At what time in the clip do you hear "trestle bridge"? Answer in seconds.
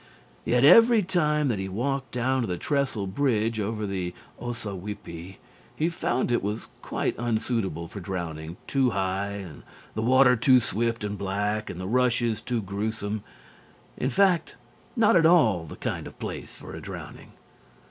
2.57-3.59